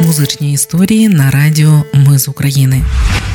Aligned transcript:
Музичні 0.00 0.52
історії 0.52 1.08
на 1.08 1.30
радіо 1.30 1.84
Ми 1.94 2.18
з 2.18 2.28
України. 2.28 2.82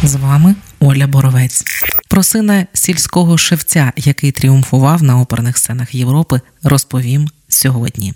З 0.03 0.15
вами 0.15 0.55
Оля 0.79 1.07
Боровець. 1.07 1.63
Про 2.09 2.23
сина 2.23 2.65
сільського 2.73 3.37
шевця, 3.37 3.91
який 3.95 4.31
тріумфував 4.31 5.03
на 5.03 5.19
оперних 5.19 5.57
сценах 5.57 5.95
Європи, 5.95 6.41
розповім 6.63 7.29
сьогодні. 7.47 8.13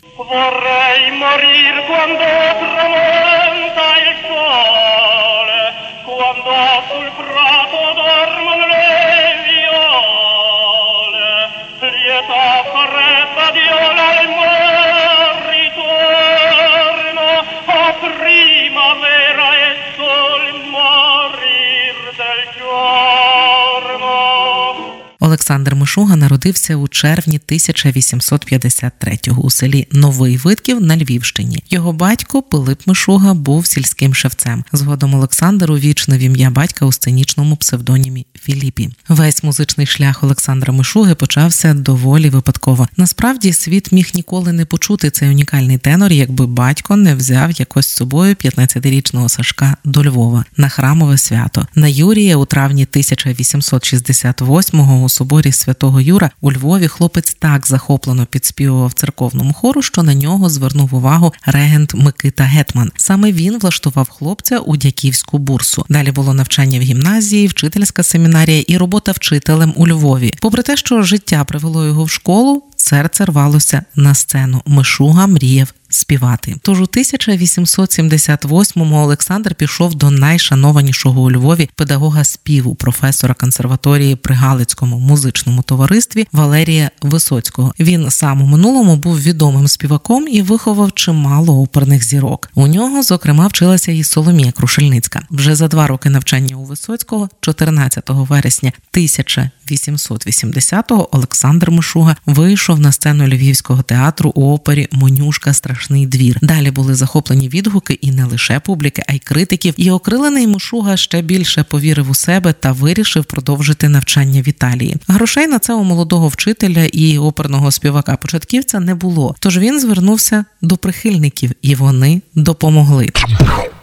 Олександр 25.29 25.75
Мишуга 25.75 26.15
народився 26.15 26.75
у 26.75 26.87
червні 26.87 27.39
1853-го 27.49 29.41
у 29.41 29.49
селі 29.49 29.87
Новий 29.91 30.37
Витків 30.37 30.81
на 30.81 30.97
Львівщині. 30.97 31.63
Його 31.69 31.93
батько 31.93 32.41
Пилип 32.41 32.87
Мишуга 32.87 33.33
був 33.33 33.65
сільським 33.65 34.15
шевцем. 34.15 34.63
Згодом 34.73 35.13
Олександр 35.13 35.71
увічнив 35.71 36.19
ім'я 36.19 36.49
батька 36.49 36.85
у 36.85 36.91
сценічному 36.91 37.55
псевдонімі 37.55 38.25
Філіпі. 38.41 38.89
Весь 39.09 39.43
музичний 39.43 39.87
шлях 39.87 40.23
Олександра 40.23 40.73
Мишуги 40.73 41.15
почався 41.15 41.73
доволі 41.73 42.29
випадково. 42.29 42.87
Насправді 42.97 43.53
світ 43.53 43.91
міг 43.91 44.11
ніколи 44.13 44.53
не 44.53 44.65
почути 44.65 45.11
цей 45.11 45.29
унікальний 45.29 45.77
тенор, 45.77 46.11
якби 46.11 46.47
батько 46.47 46.95
не 46.95 47.15
взяв 47.15 47.51
якось 47.51 47.87
з 47.87 47.95
собою 47.95 48.33
15-річного 48.33 49.29
Сашка 49.29 49.77
до 49.83 50.03
Львова 50.03 50.45
на 50.57 50.69
храмове 50.69 51.17
свято. 51.17 51.67
На 51.75 51.87
Юрія 51.87 52.37
у 52.37 52.45
травні 52.45 52.85
1868-го 52.85 55.03
у 55.03 55.09
соборі 55.19 55.51
святого 55.51 56.01
Юра 56.01 56.31
у 56.41 56.51
Львові 56.51 56.87
хлопець 56.87 57.35
так 57.39 57.67
захоплено 57.67 58.25
підспівував 58.25 58.93
церковному 58.93 59.53
хору, 59.53 59.81
що 59.81 60.03
на 60.03 60.13
нього 60.13 60.49
звернув 60.49 60.95
увагу 60.95 61.33
регент 61.45 61.93
Микита 61.93 62.43
Гетман. 62.43 62.91
Саме 62.95 63.31
він 63.31 63.59
влаштував 63.59 64.09
хлопця 64.09 64.59
у 64.59 64.77
дяківську 64.77 65.37
бурсу. 65.37 65.85
Далі 65.89 66.11
було 66.11 66.33
навчання 66.33 66.79
в 66.79 66.81
гімназії, 66.81 67.47
вчительська 67.47 68.03
семінарія 68.03 68.63
і 68.67 68.77
робота 68.77 69.11
вчителем 69.11 69.73
у 69.75 69.87
Львові. 69.87 70.33
Попри 70.41 70.63
те, 70.63 70.77
що 70.77 71.01
життя 71.01 71.43
привело 71.43 71.85
його 71.85 72.03
в 72.03 72.09
школу, 72.09 72.63
серце 72.75 73.25
рвалося 73.25 73.83
на 73.95 74.15
сцену. 74.15 74.61
Мишуга 74.65 75.27
мріяв 75.27 75.73
співати. 75.89 76.55
Тож 76.61 76.81
у 76.81 76.83
1878-му 76.83 78.97
Олександр 78.97 79.55
пішов 79.55 79.95
до 79.95 80.11
найшанованішого 80.11 81.21
у 81.21 81.31
Львові 81.31 81.69
педагога 81.75 82.23
співу, 82.23 82.75
професора 82.75 83.33
консерваторії 83.33 84.15
при 84.15 84.35
Галицькому 84.35 84.99
музичному 84.99 85.61
товаристві 85.61 86.27
Валерія 86.31 86.91
Висоцького. 87.01 87.73
Він 87.79 88.11
сам 88.11 88.41
у 88.41 88.45
минулому 88.45 88.95
був 88.95 89.21
відомим 89.21 89.67
співаком 89.67 90.27
і 90.27 90.41
виховав 90.41 90.91
чимало 90.91 91.61
оперних 91.61 92.03
зірок. 92.03 92.49
У 92.55 92.67
нього, 92.67 93.03
зокрема, 93.03 93.47
вчилася 93.47 93.91
і 93.91 94.03
Соломія 94.03 94.51
Крушельницька. 94.51 95.21
Вже 95.29 95.55
за 95.55 95.67
два 95.67 95.87
роки 95.87 96.09
навчання 96.09 96.55
у 96.55 96.63
Висоцького, 96.63 97.29
14 97.41 98.03
вересня 98.07 98.71
1880-го 98.93 101.09
Олександр 101.11 101.71
Мишуга 101.71 102.15
вийшов 102.25 102.79
на 102.79 102.91
сцену 102.91 103.27
Львівського 103.27 103.81
театру 103.81 104.31
у 104.35 104.53
опері 104.53 104.87
Монюшка 104.91 105.53
Страшний 105.79 106.07
двір. 106.07 106.37
Далі 106.41 106.71
були 106.71 106.95
захоплені 106.95 107.49
відгуки 107.49 107.93
і 108.01 108.11
не 108.11 108.25
лише 108.25 108.59
публіки, 108.59 109.03
а 109.07 109.13
й 109.13 109.19
критиків. 109.19 109.73
І 109.77 109.91
окрилений 109.91 110.47
Мишуга 110.47 110.97
ще 110.97 111.21
більше 111.21 111.63
повірив 111.63 112.09
у 112.09 112.15
себе 112.15 112.53
та 112.53 112.71
вирішив 112.71 113.25
продовжити 113.25 113.89
навчання 113.89 114.41
в 114.41 114.47
Італії. 114.47 114.97
Грошей 115.07 115.47
на 115.47 115.59
це 115.59 115.73
у 115.73 115.83
молодого 115.83 116.27
вчителя 116.27 116.83
і 116.83 117.17
оперного 117.17 117.71
співака 117.71 118.17
початківця 118.17 118.79
не 118.79 118.95
було. 118.95 119.35
Тож 119.39 119.57
він 119.57 119.79
звернувся 119.79 120.45
до 120.61 120.77
прихильників, 120.77 121.51
і 121.61 121.75
вони 121.75 122.21
допомогли. 122.35 123.09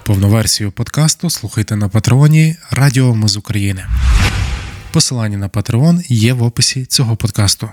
Повну 0.04 0.28
версію 0.28 0.72
подкасту 0.72 1.30
слухайте 1.30 1.76
на 1.76 1.88
патреоні 1.88 2.56
Радіо 2.70 3.14
Ми 3.14 3.28
з 3.28 3.36
України. 3.36 3.86
Посилання 4.92 5.38
на 5.38 5.48
Patreon 5.48 6.04
є 6.08 6.32
в 6.32 6.42
описі 6.42 6.84
цього 6.84 7.16
подкасту. 7.16 7.68